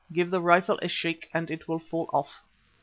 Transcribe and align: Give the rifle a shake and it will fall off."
Give 0.11 0.31
the 0.31 0.41
rifle 0.41 0.79
a 0.81 0.87
shake 0.87 1.29
and 1.31 1.51
it 1.51 1.67
will 1.67 1.77
fall 1.77 2.09
off." 2.11 2.41